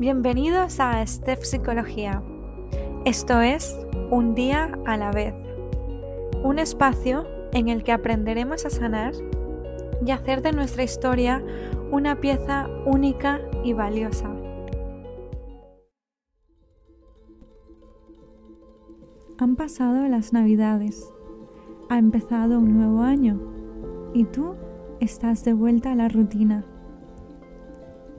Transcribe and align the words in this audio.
Bienvenidos 0.00 0.80
a 0.80 1.06
Steph 1.06 1.42
Psicología. 1.42 2.22
Esto 3.04 3.42
es 3.42 3.76
Un 4.10 4.34
día 4.34 4.72
a 4.86 4.96
la 4.96 5.12
vez. 5.12 5.34
Un 6.42 6.58
espacio 6.58 7.26
en 7.52 7.68
el 7.68 7.84
que 7.84 7.92
aprenderemos 7.92 8.64
a 8.64 8.70
sanar 8.70 9.12
y 10.02 10.10
hacer 10.10 10.40
de 10.40 10.52
nuestra 10.52 10.84
historia 10.84 11.44
una 11.90 12.18
pieza 12.18 12.66
única 12.86 13.42
y 13.62 13.74
valiosa. 13.74 14.34
Han 19.36 19.54
pasado 19.54 20.08
las 20.08 20.32
navidades, 20.32 21.12
ha 21.90 21.98
empezado 21.98 22.58
un 22.58 22.74
nuevo 22.74 23.02
año 23.02 23.38
y 24.14 24.24
tú 24.24 24.54
estás 24.98 25.44
de 25.44 25.52
vuelta 25.52 25.92
a 25.92 25.94
la 25.94 26.08
rutina. 26.08 26.64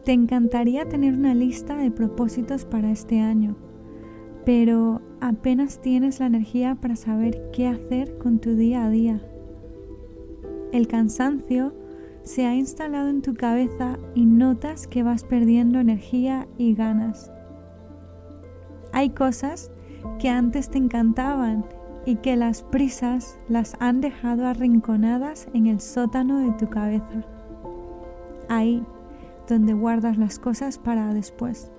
Te 0.03 0.13
encantaría 0.13 0.89
tener 0.89 1.13
una 1.13 1.35
lista 1.35 1.75
de 1.75 1.91
propósitos 1.91 2.65
para 2.65 2.89
este 2.89 3.19
año, 3.19 3.55
pero 4.45 4.99
apenas 5.19 5.79
tienes 5.79 6.19
la 6.19 6.25
energía 6.25 6.73
para 6.73 6.95
saber 6.95 7.51
qué 7.53 7.67
hacer 7.67 8.17
con 8.17 8.39
tu 8.39 8.55
día 8.55 8.83
a 8.83 8.89
día. 8.89 9.21
El 10.71 10.87
cansancio 10.87 11.73
se 12.23 12.47
ha 12.47 12.55
instalado 12.55 13.09
en 13.09 13.21
tu 13.21 13.35
cabeza 13.35 13.99
y 14.15 14.25
notas 14.25 14.87
que 14.87 15.03
vas 15.03 15.23
perdiendo 15.23 15.79
energía 15.79 16.47
y 16.57 16.73
ganas. 16.73 17.31
Hay 18.93 19.11
cosas 19.11 19.69
que 20.17 20.29
antes 20.29 20.69
te 20.69 20.79
encantaban 20.79 21.63
y 22.07 22.15
que 22.15 22.35
las 22.35 22.63
prisas 22.63 23.37
las 23.47 23.75
han 23.79 24.01
dejado 24.01 24.47
arrinconadas 24.47 25.47
en 25.53 25.67
el 25.67 25.79
sótano 25.79 26.39
de 26.39 26.51
tu 26.53 26.69
cabeza. 26.69 27.23
Ahí 28.49 28.83
donde 29.51 29.73
guardas 29.73 30.17
las 30.17 30.39
cosas 30.39 30.77
para 30.77 31.13
después, 31.13 31.69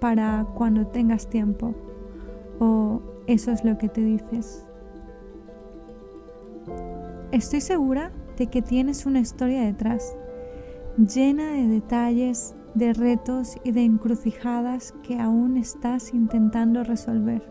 para 0.00 0.46
cuando 0.54 0.86
tengas 0.86 1.28
tiempo, 1.28 1.74
o 2.58 3.02
eso 3.26 3.52
es 3.52 3.64
lo 3.64 3.76
que 3.76 3.88
te 3.88 4.00
dices. 4.00 4.66
Estoy 7.32 7.60
segura 7.60 8.12
de 8.38 8.46
que 8.46 8.62
tienes 8.62 9.04
una 9.04 9.20
historia 9.20 9.62
detrás, 9.62 10.16
llena 10.96 11.52
de 11.52 11.68
detalles, 11.68 12.54
de 12.74 12.94
retos 12.94 13.56
y 13.62 13.72
de 13.72 13.84
encrucijadas 13.84 14.92
que 15.02 15.18
aún 15.18 15.58
estás 15.58 16.14
intentando 16.14 16.82
resolver. 16.82 17.42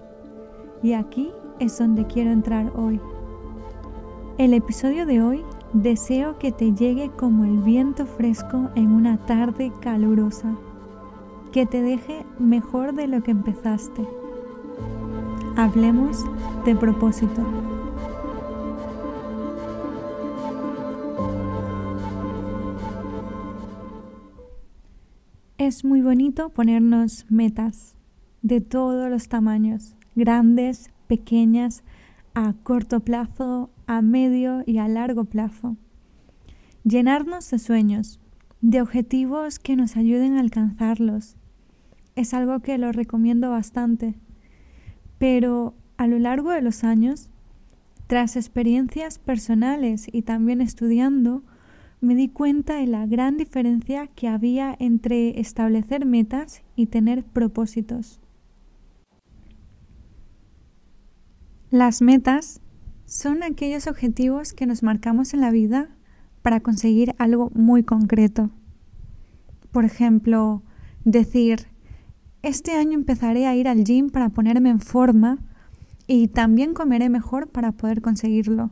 Y 0.81 0.93
aquí 0.93 1.29
es 1.59 1.77
donde 1.77 2.07
quiero 2.07 2.31
entrar 2.31 2.71
hoy. 2.75 2.99
El 4.39 4.53
episodio 4.55 5.05
de 5.05 5.21
hoy 5.21 5.45
Deseo 5.75 6.39
que 6.39 6.53
te 6.53 6.73
llegue 6.73 7.09
como 7.09 7.43
el 7.43 7.57
viento 7.57 8.05
fresco 8.05 8.69
en 8.75 8.91
una 8.91 9.17
tarde 9.17 9.73
calurosa, 9.81 10.55
que 11.51 11.65
te 11.65 11.81
deje 11.81 12.25
mejor 12.39 12.95
de 12.95 13.07
lo 13.07 13.21
que 13.23 13.31
empezaste. 13.31 14.07
Hablemos 15.57 16.23
de 16.63 16.77
propósito. 16.77 17.45
Es 25.57 25.83
muy 25.83 26.01
bonito 26.01 26.47
ponernos 26.51 27.25
metas 27.27 27.95
de 28.41 28.61
todos 28.61 29.09
los 29.09 29.27
tamaños, 29.27 29.97
grandes, 30.15 30.89
pequeñas, 31.07 31.83
a 32.33 32.53
corto 32.63 33.01
plazo, 33.01 33.69
a 33.87 34.01
medio 34.01 34.63
y 34.65 34.77
a 34.77 34.87
largo 34.87 35.25
plazo. 35.25 35.77
Llenarnos 36.83 37.49
de 37.49 37.59
sueños, 37.59 38.19
de 38.61 38.81
objetivos 38.81 39.59
que 39.59 39.75
nos 39.75 39.95
ayuden 39.95 40.37
a 40.37 40.39
alcanzarlos. 40.39 41.35
Es 42.15 42.33
algo 42.33 42.59
que 42.59 42.77
lo 42.77 42.91
recomiendo 42.91 43.49
bastante. 43.49 44.15
Pero 45.17 45.75
a 45.97 46.07
lo 46.07 46.19
largo 46.19 46.51
de 46.51 46.61
los 46.61 46.83
años, 46.83 47.29
tras 48.07 48.35
experiencias 48.35 49.19
personales 49.19 50.07
y 50.11 50.21
también 50.21 50.61
estudiando, 50.61 51.43
me 52.01 52.15
di 52.15 52.27
cuenta 52.27 52.75
de 52.75 52.87
la 52.87 53.05
gran 53.07 53.37
diferencia 53.37 54.07
que 54.07 54.27
había 54.27 54.75
entre 54.79 55.39
establecer 55.39 56.05
metas 56.05 56.61
y 56.75 56.87
tener 56.87 57.23
propósitos. 57.23 58.19
Las 61.71 62.01
metas 62.01 62.61
son 63.05 63.43
aquellos 63.43 63.87
objetivos 63.87 64.53
que 64.53 64.65
nos 64.65 64.83
marcamos 64.83 65.33
en 65.33 65.41
la 65.41 65.51
vida 65.51 65.89
para 66.41 66.59
conseguir 66.59 67.15
algo 67.17 67.51
muy 67.53 67.83
concreto. 67.83 68.49
Por 69.71 69.85
ejemplo, 69.85 70.63
decir, 71.03 71.67
este 72.41 72.73
año 72.73 72.93
empezaré 72.93 73.47
a 73.47 73.55
ir 73.55 73.67
al 73.67 73.83
gym 73.83 74.09
para 74.09 74.29
ponerme 74.29 74.69
en 74.69 74.79
forma 74.79 75.39
y 76.07 76.27
también 76.27 76.73
comeré 76.73 77.09
mejor 77.09 77.47
para 77.49 77.71
poder 77.71 78.01
conseguirlo. 78.01 78.71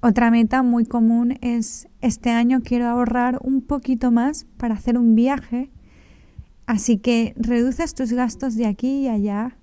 Otra 0.00 0.30
meta 0.30 0.62
muy 0.62 0.84
común 0.84 1.38
es, 1.40 1.88
este 2.00 2.30
año 2.30 2.62
quiero 2.62 2.86
ahorrar 2.86 3.40
un 3.42 3.62
poquito 3.62 4.12
más 4.12 4.46
para 4.56 4.74
hacer 4.74 4.96
un 4.96 5.16
viaje, 5.16 5.72
así 6.66 6.98
que 6.98 7.34
reduces 7.36 7.94
tus 7.94 8.12
gastos 8.12 8.54
de 8.54 8.66
aquí 8.66 9.00
y 9.00 9.08
allá 9.08 9.56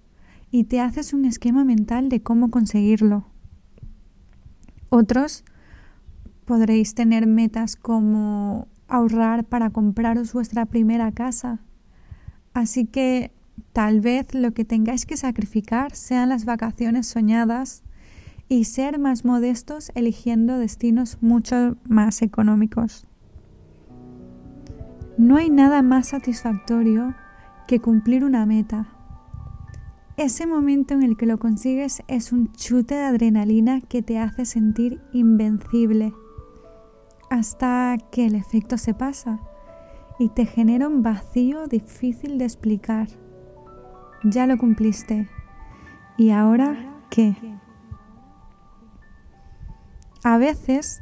y 0.52 0.66
te 0.66 0.80
haces 0.80 1.14
un 1.14 1.26
esquema 1.26 1.64
mental 1.64 2.10
de 2.10 2.22
cómo 2.22 2.50
conseguirlo. 2.52 3.26
Otros 4.90 5.44
podréis 6.46 6.96
tener 6.96 7.28
metas 7.28 7.76
como 7.76 8.68
ahorrar 8.88 9.44
para 9.44 9.72
compraros 9.72 10.34
vuestra 10.34 10.66
primera 10.66 11.12
casa. 11.12 11.60
Así 12.54 12.86
que 12.86 13.32
tal 13.74 14.00
vez 14.00 14.34
lo 14.34 14.54
que 14.54 14.64
tengáis 14.64 15.06
que 15.06 15.18
sacrificar 15.18 15.96
sean 15.96 16.30
las 16.30 16.46
vacaciones 16.46 17.08
soñadas 17.08 17.84
y 18.48 18.66
ser 18.66 19.00
más 19.00 19.26
modestos 19.26 19.92
eligiendo 19.96 20.58
destinos 20.58 21.18
mucho 21.22 21.78
más 21.90 22.22
económicos. 22.22 23.08
No 25.18 25.38
hay 25.38 25.50
nada 25.50 25.82
más 25.82 26.10
satisfactorio 26.10 27.16
que 27.68 27.80
cumplir 27.80 28.24
una 28.24 28.46
meta 28.46 28.95
ese 30.18 30.48
momento 30.48 30.94
en 30.94 31.04
el 31.04 31.18
que 31.18 31.26
lo 31.26 31.40
consigues 31.40 32.02
es 32.08 32.32
un 32.32 32.52
chute 32.54 32.96
de 32.96 33.04
adrenalina 33.04 33.82
que 33.82 34.02
te 34.02 34.18
hace 34.18 34.46
sentir 34.46 35.02
invencible 35.12 36.14
hasta 37.30 37.98
que 38.12 38.26
el 38.26 38.36
efecto 38.36 38.78
se 38.78 38.94
pasa 38.94 39.42
y 40.18 40.30
te 40.30 40.46
genera 40.46 40.88
un 40.88 41.04
vacío 41.04 41.68
difícil 41.68 42.38
de 42.38 42.46
explicar. 42.46 43.10
Ya 44.24 44.48
lo 44.48 44.58
cumpliste. 44.58 45.28
¿Y 46.18 46.30
ahora 46.30 47.04
qué? 47.10 47.36
A 50.24 50.38
veces, 50.38 51.02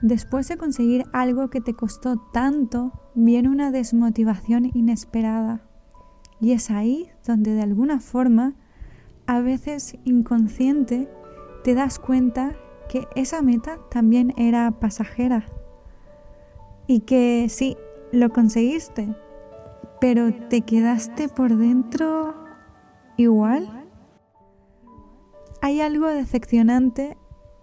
después 0.00 0.46
de 0.46 0.56
conseguir 0.56 1.06
algo 1.12 1.50
que 1.50 1.60
te 1.60 1.74
costó 1.74 2.18
tanto, 2.32 2.92
viene 3.16 3.48
una 3.48 3.72
desmotivación 3.72 4.70
inesperada 4.74 5.62
y 6.44 6.52
es 6.52 6.70
ahí 6.70 7.08
donde 7.26 7.54
de 7.54 7.62
alguna 7.62 8.00
forma, 8.00 8.52
a 9.26 9.40
veces 9.40 9.96
inconsciente, 10.04 11.08
te 11.62 11.74
das 11.74 11.98
cuenta 11.98 12.54
que 12.86 13.08
esa 13.16 13.40
meta 13.40 13.78
también 13.90 14.34
era 14.36 14.70
pasajera 14.72 15.46
y 16.86 17.00
que 17.00 17.46
sí, 17.48 17.78
lo 18.12 18.28
conseguiste, 18.28 19.16
pero 20.02 20.34
te 20.50 20.60
quedaste 20.60 21.30
por 21.30 21.56
dentro 21.56 22.34
igual. 23.16 23.88
Hay 25.62 25.80
algo 25.80 26.08
decepcionante 26.08 27.16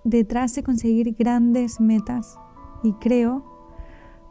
detrás 0.03 0.55
de 0.55 0.63
conseguir 0.63 1.15
grandes 1.19 1.79
metas 1.79 2.39
y 2.81 2.93
creo, 2.93 3.45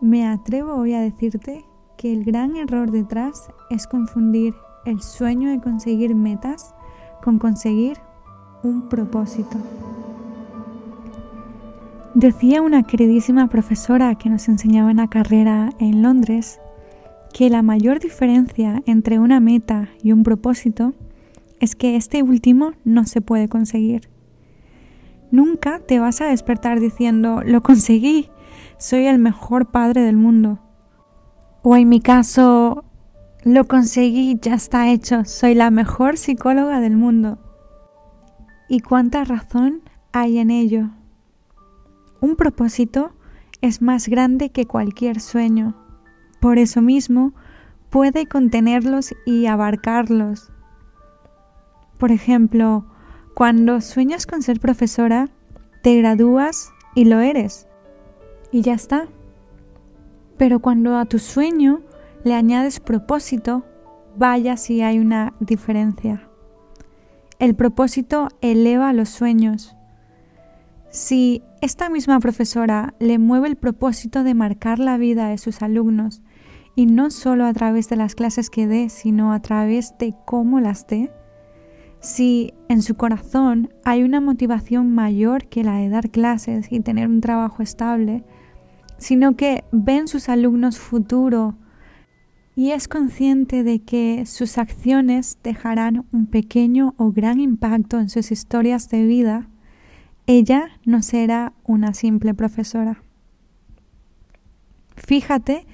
me 0.01 0.27
atrevo 0.27 0.75
hoy 0.75 0.95
a 0.95 1.01
decirte 1.03 1.70
que 2.01 2.15
el 2.15 2.25
gran 2.25 2.57
error 2.57 2.91
detrás 2.91 3.51
es 3.69 3.87
confundir 3.87 4.55
el 4.87 5.03
sueño 5.03 5.51
de 5.51 5.61
conseguir 5.61 6.15
metas 6.15 6.75
con 7.23 7.39
conseguir 7.39 7.99
un 8.63 8.89
propósito. 8.89 9.59
Decía 12.15 12.63
una 12.63 12.85
queridísima 12.85 13.49
profesora 13.49 14.15
que 14.15 14.31
nos 14.31 14.49
enseñaba 14.49 14.91
en 14.91 14.97
la 14.97 15.09
carrera 15.09 15.75
en 15.79 16.01
Londres 16.01 16.59
que 17.35 17.51
la 17.51 17.61
mayor 17.61 18.01
diferencia 18.01 18.83
entre 18.87 19.19
una 19.19 19.39
meta 19.39 19.91
y 20.03 20.13
un 20.13 20.23
propósito 20.23 20.95
es 21.61 21.77
que 21.77 21.97
este 21.97 22.23
último 22.23 22.73
no 22.83 23.05
se 23.05 23.21
puede 23.21 23.51
conseguir. 23.51 24.09
Nunca 25.31 25.81
te 25.81 25.99
vas 26.01 26.23
a 26.23 26.29
despertar 26.29 26.81
diciendo, 26.81 27.43
lo 27.45 27.61
conseguí, 27.61 28.31
soy 28.79 29.05
el 29.05 29.19
mejor 29.19 29.71
padre 29.71 30.01
del 30.01 30.17
mundo. 30.17 30.61
O 31.63 31.77
en 31.77 31.89
mi 31.89 32.01
caso, 32.01 32.85
lo 33.45 33.67
conseguí, 33.67 34.39
ya 34.41 34.55
está 34.55 34.91
hecho, 34.91 35.25
soy 35.27 35.55
la 35.55 35.71
mejor 35.71 36.17
psicóloga 36.17 36.81
del 36.81 36.97
mundo. 36.97 37.39
¿Y 38.69 38.81
cuánta 38.81 39.25
razón 39.25 39.83
hay 40.13 40.39
en 40.39 40.51
ello? 40.51 40.89
Un 42.21 42.37
propósito 42.37 43.13
es 43.61 43.83
más 43.83 44.09
grande 44.09 44.51
que 44.51 44.67
cualquier 44.67 45.21
sueño. 45.21 45.75
Por 46.41 46.59
eso 46.59 46.81
mismo, 46.81 47.35
puede 47.91 48.27
contenerlos 48.27 49.15
y 49.27 49.45
abarcarlos. 49.47 50.51
Por 51.99 52.11
ejemplo, 52.11 52.87
cuando 53.35 53.83
sueñas 53.83 54.27
con 54.27 54.41
ser 54.41 54.61
profesora, 54.61 55.29
te 55.83 55.97
gradúas 55.99 56.73
y 56.95 57.05
lo 57.05 57.21
eres. 57.21 57.67
Y 58.51 58.63
ya 58.63 58.75
está. 58.75 59.09
Pero 60.41 60.61
cuando 60.61 60.97
a 60.97 61.05
tu 61.05 61.19
sueño 61.19 61.83
le 62.25 62.33
añades 62.33 62.81
propósito, 62.81 63.67
vaya 64.17 64.57
si 64.57 64.81
hay 64.81 64.99
una 64.99 65.35
diferencia. 65.39 66.31
El 67.39 67.55
propósito 67.55 68.29
eleva 68.41 68.95
los 68.95 69.11
sueños. 69.11 69.77
Si 70.89 71.43
esta 71.61 71.91
misma 71.91 72.21
profesora 72.21 72.95
le 72.99 73.19
mueve 73.19 73.49
el 73.49 73.57
propósito 73.57 74.25
de 74.25 74.33
marcar 74.33 74.79
la 74.79 74.97
vida 74.97 75.29
de 75.29 75.37
sus 75.37 75.61
alumnos, 75.61 76.23
y 76.75 76.87
no 76.87 77.11
solo 77.11 77.45
a 77.45 77.53
través 77.53 77.91
de 77.91 77.97
las 77.97 78.15
clases 78.15 78.49
que 78.49 78.67
dé, 78.67 78.89
sino 78.89 79.35
a 79.35 79.41
través 79.41 79.93
de 79.99 80.15
cómo 80.25 80.59
las 80.59 80.87
dé, 80.87 81.13
si 82.01 82.55
en 82.71 82.81
su 82.81 82.95
corazón 82.95 83.75
hay 83.85 84.05
una 84.05 84.23
motivación 84.23 84.91
mayor 84.95 85.49
que 85.49 85.65
la 85.65 85.77
de 85.77 85.91
dar 85.91 86.09
clases 86.09 86.73
y 86.73 86.81
tener 86.81 87.09
un 87.09 87.21
trabajo 87.21 87.63
estable, 87.63 88.25
sino 89.01 89.35
que 89.35 89.65
ven 89.73 90.07
sus 90.07 90.29
alumnos 90.29 90.79
futuro 90.79 91.57
y 92.55 92.73
es 92.73 92.87
consciente 92.87 93.65
de 93.65 93.81
que 93.81 94.27
sus 94.27 94.59
acciones 94.59 95.39
dejarán 95.43 96.05
un 96.13 96.27
pequeño 96.27 96.95
o 96.99 97.11
gran 97.11 97.41
impacto 97.41 97.99
en 97.99 98.11
sus 98.11 98.31
historias 98.31 98.91
de 98.91 99.07
vida, 99.07 99.49
ella 100.27 100.69
no 100.85 101.03
será 101.03 101.55
una 101.65 101.95
simple 101.95 102.35
profesora. 102.35 103.03
Fíjate 104.97 105.67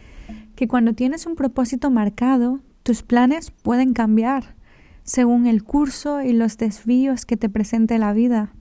que 0.55 0.69
cuando 0.69 0.94
tienes 0.94 1.26
un 1.26 1.34
propósito 1.34 1.90
marcado, 1.90 2.61
tus 2.84 3.02
planes 3.02 3.50
pueden 3.50 3.93
cambiar 3.93 4.55
según 5.02 5.49
el 5.49 5.64
curso 5.64 6.23
y 6.23 6.32
los 6.32 6.56
desvíos 6.58 7.26
que 7.26 7.37
te 7.37 7.49
presente 7.49 7.99
la 7.99 8.12
vida. 8.12 8.52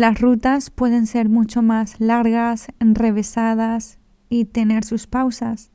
Las 0.00 0.18
rutas 0.18 0.70
pueden 0.70 1.06
ser 1.06 1.28
mucho 1.28 1.60
más 1.60 2.00
largas, 2.00 2.68
enrevesadas 2.78 3.98
y 4.30 4.46
tener 4.46 4.82
sus 4.82 5.06
pausas, 5.06 5.72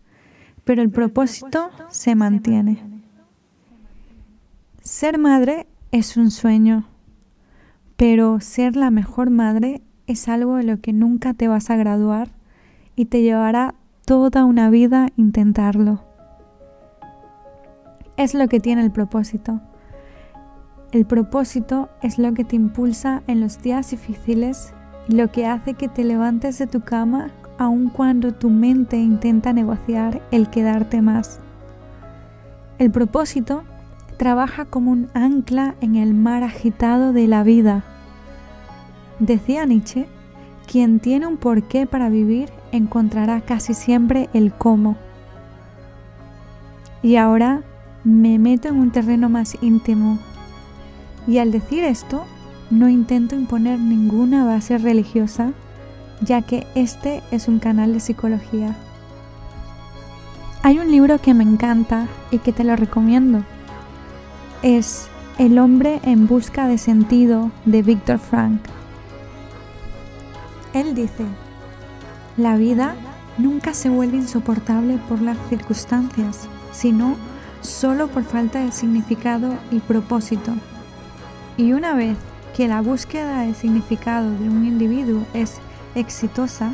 pero 0.63 0.81
el 0.81 0.89
propósito 0.89 1.69
se 1.89 2.16
mantiene. 2.16 3.04
Ser 4.81 5.19
madre 5.19 5.68
es 5.92 6.18
un 6.18 6.31
sueño, 6.31 6.88
pero 7.98 8.39
ser 8.39 8.75
la 8.75 8.89
mejor 8.89 9.30
madre 9.30 9.83
es 10.07 10.27
algo 10.27 10.56
de 10.56 10.63
lo 10.63 10.81
que 10.81 10.92
nunca 10.92 11.36
te 11.36 11.48
vas 11.48 11.69
a 11.69 11.75
graduar 11.75 12.30
y 12.95 13.06
te 13.06 13.22
llevará 13.22 13.75
toda 14.07 14.44
una 14.44 14.72
vida 14.72 15.10
intentarlo. 15.18 16.04
Es 18.18 18.33
lo 18.33 18.48
que 18.48 18.60
tiene 18.60 18.81
el 18.81 18.92
propósito. 18.92 19.62
El 20.96 21.04
propósito 21.04 21.90
es 22.02 22.18
lo 22.18 22.34
que 22.34 22.46
te 22.46 22.56
impulsa 22.56 23.22
en 23.28 23.42
los 23.42 23.62
días 23.62 23.92
difíciles 23.92 24.74
lo 25.10 25.30
que 25.30 25.46
hace 25.46 25.74
que 25.74 25.90
te 25.90 26.06
levantes 26.06 26.58
de 26.58 26.68
tu 26.68 26.80
cama 26.80 27.32
aun 27.58 27.90
cuando 27.90 28.34
tu 28.34 28.50
mente 28.50 28.96
intenta 28.96 29.52
negociar 29.52 30.22
el 30.32 30.50
quedarte 30.50 31.02
más. 31.02 31.42
El 32.80 32.92
propósito 32.92 33.66
trabaja 34.16 34.64
como 34.64 34.92
un 34.92 35.10
ancla 35.14 35.76
en 35.82 35.98
el 35.98 36.14
mar 36.14 36.44
agitado 36.44 37.12
de 37.12 37.28
la 37.28 37.44
vida. 37.44 37.84
Decía 39.20 39.66
Nietzsche, 39.66 40.08
quien 40.66 41.02
tiene 41.02 41.28
un 41.28 41.36
porqué 41.36 41.86
para 41.88 42.08
vivir 42.08 42.48
encontrará 42.72 43.42
casi 43.42 43.74
siempre 43.74 44.30
el 44.32 44.54
cómo. 44.54 44.96
Y 47.04 47.18
ahora 47.18 47.64
me 48.06 48.40
meto 48.40 48.70
en 48.70 48.78
un 48.78 48.92
terreno 48.92 49.28
más 49.28 49.58
íntimo 49.62 50.20
y 51.27 51.39
al 51.39 51.51
decir 51.51 51.83
esto, 51.83 52.25
no 52.69 52.89
intento 52.89 53.36
imponer 53.36 53.80
ninguna 53.80 54.45
base 54.45 54.77
religiosa, 54.77 55.51
ya 56.22 56.42
que 56.42 56.66
este 56.75 57.24
es 57.31 57.48
un 57.48 57.60
canal 57.60 57.94
de 57.94 58.00
psicología. 58.00 58.75
Hay 60.63 60.80
un 60.80 60.89
libro 60.89 61.19
que 61.19 61.33
me 61.33 61.44
encanta 61.44 62.07
y 62.31 62.39
que 62.39 62.51
te 62.51 62.63
lo 62.63 62.75
recomiendo. 62.75 63.44
Es 64.63 65.07
El 65.38 65.60
hombre 65.60 66.00
en 66.04 66.27
busca 66.27 66.68
de 66.68 66.77
sentido 66.77 67.51
de 67.66 67.83
Víctor 67.83 68.19
Frank. 68.19 68.62
Él 70.74 70.95
dice, 70.95 71.25
la 72.38 72.57
vida 72.57 72.95
nunca 73.38 73.74
se 73.74 73.89
vuelve 73.89 74.18
insoportable 74.18 74.98
por 75.10 75.22
las 75.22 75.38
circunstancias, 75.50 76.48
sino 76.72 77.16
solo 77.62 78.07
por 78.07 78.24
falta 78.24 78.63
de 78.63 78.72
significado 78.72 79.54
y 79.72 79.80
propósito. 79.80 80.54
Y 81.57 81.72
una 81.74 81.94
vez 81.94 82.18
que 82.56 82.68
la 82.68 82.81
búsqueda 82.81 83.42
de 83.42 83.54
significado 83.54 84.31
de 84.31 84.50
un 84.50 84.66
individuo 84.66 85.25
es 85.34 85.60
exitosa, 85.96 86.74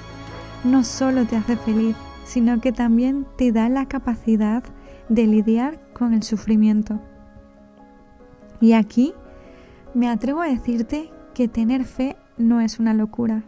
no 0.64 0.84
solo 0.84 1.26
te 1.26 1.36
hace 1.36 1.56
feliz, 1.58 1.96
sino 2.24 2.62
que 2.62 2.72
también 2.72 3.26
te 3.38 3.52
da 3.52 3.70
la 3.70 3.88
capacidad 3.88 4.64
de 5.10 5.28
lidiar 5.28 5.80
con 5.94 6.14
el 6.14 6.24
sufrimiento. 6.24 7.00
Y 8.60 8.74
aquí 8.74 9.14
me 9.94 10.10
atrevo 10.10 10.42
a 10.42 10.48
decirte 10.48 11.12
que 11.34 11.48
tener 11.48 11.86
fe 11.86 12.16
no 12.38 12.62
es 12.62 12.80
una 12.80 12.94
locura, 12.94 13.44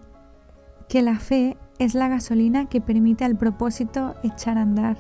que 0.90 1.02
la 1.02 1.20
fe 1.20 1.58
es 1.80 1.96
la 1.96 2.10
gasolina 2.10 2.68
que 2.68 2.82
permite 2.82 3.26
al 3.26 3.38
propósito 3.38 4.16
echar 4.24 4.58
a 4.58 4.62
andar. 4.62 4.98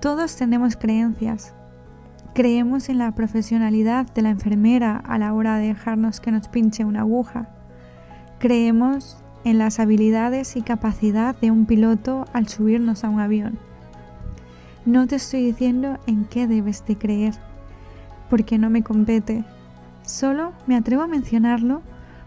Todos 0.00 0.36
tenemos 0.36 0.76
creencias, 0.76 1.54
Creemos 2.34 2.88
en 2.88 2.98
la 2.98 3.12
profesionalidad 3.12 4.12
de 4.12 4.22
la 4.22 4.30
enfermera 4.30 4.96
a 4.96 5.18
la 5.18 5.32
hora 5.32 5.56
de 5.56 5.68
dejarnos 5.68 6.18
que 6.18 6.32
nos 6.32 6.48
pinche 6.48 6.84
una 6.84 7.02
aguja. 7.02 7.48
Creemos 8.40 9.18
en 9.44 9.58
las 9.58 9.78
habilidades 9.78 10.56
y 10.56 10.62
capacidad 10.62 11.36
de 11.36 11.52
un 11.52 11.64
piloto 11.64 12.24
al 12.32 12.48
subirnos 12.48 13.04
a 13.04 13.08
un 13.08 13.20
avión. 13.20 13.56
No 14.84 15.06
te 15.06 15.14
estoy 15.14 15.44
diciendo 15.44 16.00
en 16.08 16.24
qué 16.24 16.48
debes 16.48 16.84
de 16.84 16.98
creer, 16.98 17.34
porque 18.28 18.58
no 18.58 18.68
me 18.68 18.82
compete. 18.82 19.44
Solo 20.02 20.54
me 20.66 20.74
atrevo 20.74 21.02
a 21.02 21.06
mencionarlo 21.06 21.82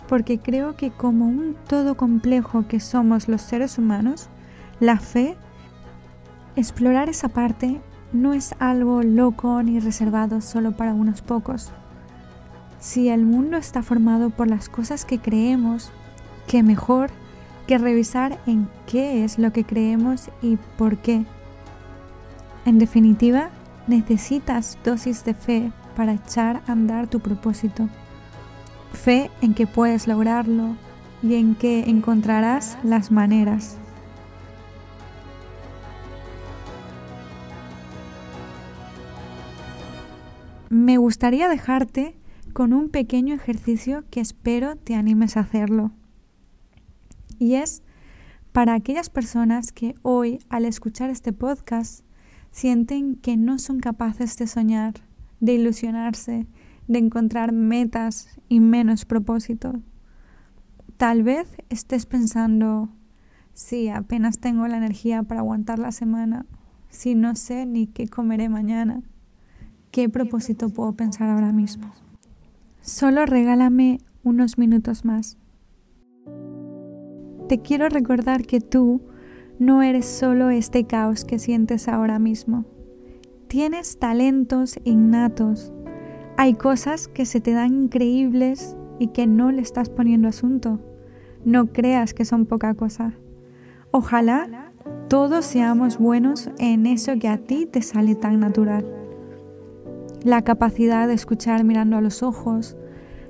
porque 0.08 0.40
creo 0.40 0.78
que 0.78 0.90
como 0.90 1.28
un 1.28 1.58
todo 1.68 1.98
complejo 1.98 2.66
que 2.70 2.80
somos 2.80 3.28
los 3.28 3.42
seres 3.42 3.78
humanos, 3.78 4.30
la 4.80 5.00
fe, 5.00 5.36
explorar 6.56 7.10
esa 7.10 7.28
parte 7.28 7.82
no 8.14 8.34
es 8.34 8.56
algo 8.60 9.04
loco 9.04 9.62
ni 9.64 9.80
reservado 9.80 10.42
solo 10.42 10.72
para 10.72 10.94
unos 10.94 11.22
pocos. 11.22 11.72
Si 12.80 13.10
el 13.10 13.26
mundo 13.26 13.58
está 13.58 13.84
formado 13.84 14.30
por 14.30 14.48
las 14.48 14.70
cosas 14.70 15.06
que 15.06 15.20
creemos, 15.20 15.92
qué 16.48 16.64
mejor 16.64 17.10
que 17.68 17.78
revisar 17.78 18.40
en 18.46 18.70
qué 18.86 19.24
es 19.24 19.38
lo 19.38 19.52
que 19.52 19.66
creemos 19.66 20.30
y 20.42 20.58
por 20.78 20.98
qué. 20.98 21.26
En 22.66 22.80
definitiva, 22.80 23.50
necesitas 23.88 24.78
dosis 24.84 25.24
de 25.26 25.34
fe 25.34 25.72
para 25.96 26.14
echar 26.14 26.62
a 26.68 26.72
andar 26.72 27.08
tu 27.08 27.20
propósito. 27.20 27.90
Fe 28.94 29.30
en 29.42 29.54
que 29.54 29.68
puedes 29.68 30.08
lograrlo 30.08 30.76
y 31.22 31.36
en 31.36 31.56
que 31.56 31.90
encontrarás 31.90 32.78
las 32.84 33.12
maneras. 33.12 33.78
Me 40.88 40.98
gustaría 40.98 41.50
dejarte 41.50 42.16
con 42.54 42.72
un 42.72 42.88
pequeño 42.88 43.36
ejercicio 43.36 44.06
que 44.10 44.22
espero 44.22 44.78
te 44.78 44.96
animes 44.96 45.36
a 45.36 45.42
hacerlo. 45.42 45.92
Y 47.38 47.56
es 47.56 47.84
para 48.54 48.74
aquellas 48.74 49.10
personas 49.10 49.74
que 49.74 49.96
hoy, 50.02 50.40
al 50.48 50.64
escuchar 50.64 51.10
este 51.10 51.34
podcast, 51.34 52.06
sienten 52.52 53.18
que 53.18 53.36
no 53.36 53.60
son 53.60 53.82
capaces 53.82 54.38
de 54.38 54.48
soñar, 54.48 54.94
de 55.42 55.56
ilusionarse, 55.56 56.48
de 56.88 57.00
encontrar 57.00 57.52
metas 57.52 58.40
y 58.48 58.62
menos 58.62 59.04
propósito. 59.04 59.82
Tal 60.96 61.22
vez 61.22 61.50
estés 61.68 62.06
pensando, 62.06 62.88
sí, 63.52 63.90
apenas 63.90 64.40
tengo 64.40 64.66
la 64.70 64.78
energía 64.78 65.22
para 65.24 65.42
aguantar 65.42 65.80
la 65.80 65.92
semana, 65.92 66.46
si 66.88 67.14
no 67.14 67.36
sé 67.36 67.66
ni 67.66 67.88
qué 67.88 68.08
comeré 68.08 68.48
mañana. 68.48 69.04
¿Qué 69.98 70.10
propósito 70.10 70.70
puedo 70.70 70.94
pensar 70.94 71.28
ahora 71.28 71.52
mismo? 71.52 71.92
Solo 72.82 73.26
regálame 73.26 74.00
unos 74.24 74.60
minutos 74.60 75.06
más. 75.06 75.40
Te 77.50 77.64
quiero 77.64 77.90
recordar 77.90 78.46
que 78.46 78.62
tú 78.62 79.02
no 79.58 79.82
eres 79.82 80.06
solo 80.06 80.52
este 80.52 80.86
caos 80.86 81.26
que 81.26 81.40
sientes 81.40 81.88
ahora 81.88 82.20
mismo. 82.20 82.66
Tienes 83.48 83.98
talentos 83.98 84.80
innatos. 84.84 85.74
Hay 86.38 86.54
cosas 86.54 87.08
que 87.08 87.26
se 87.26 87.42
te 87.42 87.54
dan 87.54 87.74
increíbles 87.74 88.78
y 89.00 89.08
que 89.08 89.26
no 89.26 89.52
le 89.52 89.64
estás 89.64 89.90
poniendo 89.90 90.28
asunto. 90.28 90.80
No 91.44 91.74
creas 91.74 92.14
que 92.14 92.24
son 92.24 92.46
poca 92.46 92.76
cosa. 92.76 93.14
Ojalá 93.90 94.72
todos 95.10 95.44
seamos 95.44 95.98
buenos 95.98 96.52
en 96.60 96.86
eso 96.86 97.18
que 97.18 97.30
a 97.30 97.40
ti 97.40 97.66
te 97.66 97.82
sale 97.82 98.14
tan 98.14 98.40
natural. 98.40 99.07
La 100.24 100.42
capacidad 100.44 101.08
de 101.08 101.14
escuchar 101.14 101.64
mirando 101.64 101.98
a 101.98 102.02
los 102.02 102.24
ojos, 102.24 102.76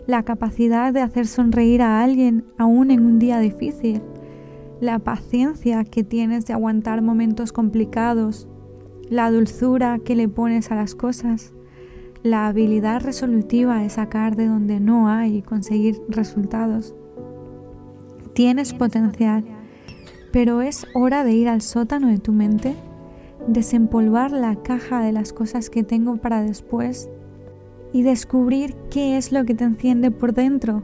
la 0.08 0.24
capacidad 0.24 0.94
de 0.94 1.02
hacer 1.02 1.28
sonreír 1.28 1.82
a 1.82 2.02
alguien 2.02 2.46
aún 2.58 2.92
en 2.92 3.06
un 3.06 3.20
día 3.20 3.40
difícil, 3.40 4.02
la 4.80 5.00
paciencia 5.00 5.84
que 5.84 6.04
tienes 6.04 6.46
de 6.46 6.54
aguantar 6.54 7.02
momentos 7.02 7.52
complicados, 7.52 8.48
la 9.10 9.30
dulzura 9.32 10.00
que 10.00 10.16
le 10.16 10.30
pones 10.30 10.72
a 10.72 10.76
las 10.76 10.96
cosas, 10.96 11.54
la 12.24 12.48
habilidad 12.48 13.02
resolutiva 13.02 13.80
de 13.80 13.90
sacar 13.90 14.36
de 14.36 14.48
donde 14.48 14.80
no 14.80 15.10
hay 15.10 15.38
y 15.38 15.42
conseguir 15.42 16.00
resultados. 16.10 16.96
Tienes 18.34 18.74
potencial, 18.74 19.44
pero 20.32 20.62
es 20.62 20.88
hora 20.94 21.24
de 21.24 21.34
ir 21.34 21.50
al 21.50 21.62
sótano 21.62 22.08
de 22.08 22.20
tu 22.20 22.32
mente, 22.32 22.76
desempolvar 23.48 24.32
la 24.32 24.56
caja 24.58 25.02
de 25.02 25.12
las 25.12 25.34
cosas 25.34 25.70
que 25.70 25.84
tengo 25.84 26.18
para 26.18 26.44
después 26.44 27.10
y 27.94 28.04
descubrir 28.04 28.76
qué 28.92 29.18
es 29.18 29.32
lo 29.32 29.46
que 29.46 29.54
te 29.54 29.64
enciende 29.64 30.12
por 30.12 30.34
dentro. 30.34 30.84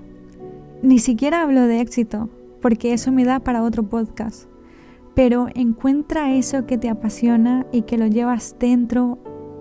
Ni 0.82 1.00
siquiera 1.00 1.42
hablo 1.42 1.62
de 1.62 1.82
éxito, 1.82 2.30
porque 2.62 2.94
eso 2.94 3.12
me 3.12 3.26
da 3.26 3.42
para 3.42 3.64
otro 3.64 3.84
podcast. 3.84 4.50
Pero 5.14 5.48
encuentra 5.54 6.34
eso 6.34 6.66
que 6.66 6.78
te 6.78 6.90
apasiona 6.90 7.66
y 7.72 7.84
que 7.84 7.98
lo 7.98 8.08
llevas 8.08 8.56
dentro, 8.60 9.20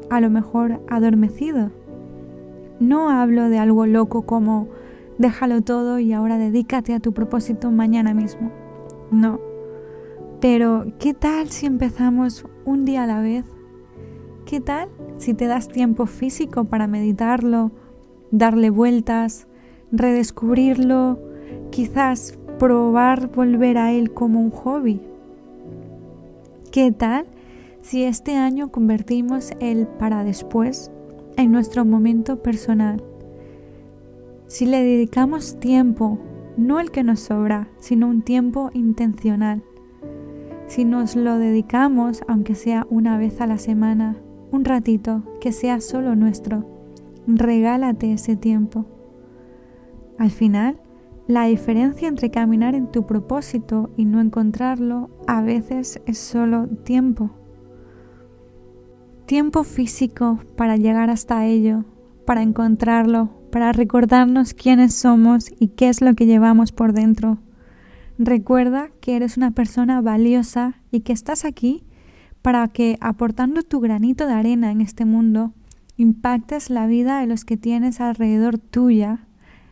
a 0.09 0.21
lo 0.21 0.31
mejor 0.31 0.81
adormecido. 0.89 1.71
No 2.81 3.11
hablo 3.11 3.49
de 3.49 3.59
algo 3.59 3.87
loco 3.87 4.23
como 4.23 4.69
déjalo 5.19 5.63
todo 5.63 5.99
y 5.99 6.13
ahora 6.13 6.39
dedícate 6.39 6.95
a 6.95 7.01
tu 7.01 7.13
propósito 7.13 7.71
mañana 7.71 8.15
mismo. 8.15 8.51
No. 9.11 9.41
Pero, 10.41 10.87
¿qué 10.99 11.15
tal 11.15 11.51
si 11.51 11.67
empezamos 11.67 12.45
un 12.65 12.85
día 12.85 13.05
a 13.05 13.07
la 13.07 13.21
vez? 13.21 13.45
¿Qué 14.47 14.61
tal 14.61 14.89
si 15.19 15.35
te 15.35 15.47
das 15.47 15.69
tiempo 15.69 16.07
físico 16.07 16.65
para 16.65 16.87
meditarlo, 16.87 17.71
darle 18.31 18.71
vueltas, 18.71 19.47
redescubrirlo, 19.93 21.19
quizás 21.71 22.39
probar 22.59 23.29
volver 23.29 23.77
a 23.77 23.93
él 23.93 24.13
como 24.13 24.41
un 24.41 24.51
hobby. 24.51 25.01
¿Qué 26.71 26.93
tal 26.93 27.27
si 27.81 28.05
este 28.05 28.37
año 28.37 28.71
convertimos 28.71 29.51
el 29.59 29.87
para 29.87 30.23
después 30.23 30.91
en 31.37 31.51
nuestro 31.51 31.85
momento 31.85 32.43
personal? 32.43 33.03
Si 34.47 34.67
le 34.67 34.83
dedicamos 34.83 35.59
tiempo, 35.59 36.19
no 36.57 36.79
el 36.79 36.91
que 36.91 37.03
nos 37.03 37.21
sobra, 37.21 37.69
sino 37.79 38.07
un 38.07 38.23
tiempo 38.23 38.71
intencional. 38.75 39.63
Si 40.73 40.87
nos 40.87 41.17
lo 41.17 41.37
dedicamos, 41.37 42.23
aunque 42.29 42.55
sea 42.55 42.87
una 42.89 43.19
vez 43.19 43.43
a 43.43 43.47
la 43.47 43.59
semana, 43.59 44.17
un 44.53 44.65
ratito, 44.65 45.23
que 45.39 45.53
sea 45.53 45.83
solo 45.83 46.17
nuestro, 46.17 46.65
regálate 47.27 48.11
ese 48.11 48.37
tiempo. 48.37 48.87
Al 50.19 50.31
final, 50.31 50.81
la 51.29 51.45
diferencia 51.45 52.09
entre 52.09 52.31
caminar 52.31 52.75
en 52.75 52.91
tu 52.91 53.05
propósito 53.05 53.91
y 53.99 54.07
no 54.07 54.19
encontrarlo 54.19 55.11
a 55.27 55.43
veces 55.43 56.01
es 56.07 56.17
solo 56.17 56.69
tiempo. 56.69 57.33
Tiempo 59.27 59.65
físico 59.65 60.39
para 60.57 60.79
llegar 60.79 61.11
hasta 61.11 61.45
ello, 61.45 61.85
para 62.25 62.41
encontrarlo, 62.41 63.29
para 63.51 63.73
recordarnos 63.73 64.55
quiénes 64.55 64.95
somos 64.95 65.53
y 65.61 65.69
qué 65.69 65.91
es 65.91 66.01
lo 66.01 66.15
que 66.15 66.25
llevamos 66.25 66.73
por 66.73 66.95
dentro. 66.95 67.37
Recuerda 68.19 68.91
que 69.01 69.17
eres 69.17 69.37
una 69.37 69.53
persona 69.53 70.01
valiosa 70.01 70.75
y 70.91 71.01
que 71.01 71.13
estás 71.13 71.45
aquí 71.45 71.83
para 72.43 72.69
que, 72.69 72.99
aportando 73.01 73.63
tu 73.63 73.81
granito 73.81 74.27
de 74.27 74.35
arena 74.35 74.71
en 74.71 74.81
este 74.81 75.05
mundo, 75.05 75.53
impactes 75.97 76.71
la 76.71 76.87
vida 76.87 77.21
de 77.21 77.27
los 77.27 77.45
que 77.45 77.57
tienes 77.57 78.01
alrededor 78.01 78.59
tuya 78.59 79.27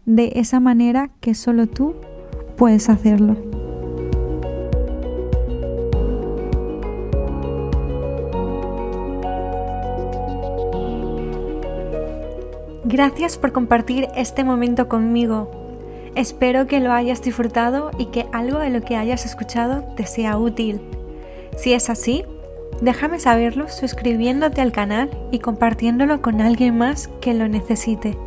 de 0.07 0.33
esa 0.37 0.61
manera 0.61 1.11
que 1.21 1.35
solo 1.35 1.67
tú 1.67 1.97
puedes 2.57 2.89
hacerlo. 2.89 3.37
Gracias 12.85 13.39
por 13.39 13.53
compartir 13.53 14.09
este 14.17 14.43
momento 14.43 14.89
conmigo. 14.89 15.60
Espero 16.21 16.67
que 16.67 16.81
lo 16.81 16.93
hayas 16.93 17.23
disfrutado 17.23 17.93
y 17.97 18.11
que 18.11 18.27
algo 18.31 18.59
de 18.59 18.69
lo 18.69 18.83
que 18.83 18.95
hayas 18.95 19.25
escuchado 19.25 19.85
te 19.97 20.05
sea 20.05 20.37
útil. 20.37 20.83
Si 21.57 21.73
es 21.73 21.89
así, 21.89 22.27
déjame 22.83 23.19
saberlo 23.19 23.71
suscribiéndote 23.71 24.61
al 24.61 24.71
canal 24.71 25.09
y 25.33 25.39
compartiéndolo 25.39 26.21
con 26.21 26.43
alguien 26.43 26.77
más 26.77 27.09
que 27.23 27.33
lo 27.33 27.49
necesite. 27.49 28.19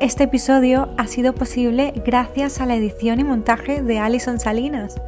Este 0.00 0.24
episodio 0.24 0.94
ha 0.96 1.06
sido 1.06 1.34
posible 1.34 1.92
gracias 2.06 2.62
a 2.62 2.64
la 2.64 2.74
edición 2.74 3.20
y 3.20 3.24
montaje 3.24 3.82
de 3.82 3.98
Alison 3.98 4.40
Salinas. 4.40 4.98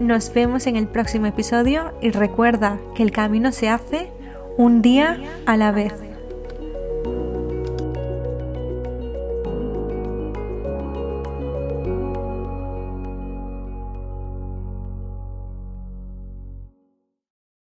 Nos 0.00 0.34
vemos 0.34 0.66
en 0.66 0.76
el 0.76 0.86
próximo 0.86 1.24
episodio 1.24 1.94
y 2.02 2.10
recuerda 2.10 2.78
que 2.94 3.02
el 3.02 3.10
camino 3.10 3.52
se 3.52 3.70
hace 3.70 4.10
un 4.58 4.82
día 4.82 5.18
a 5.46 5.56
la 5.56 5.72
vez. 5.72 6.11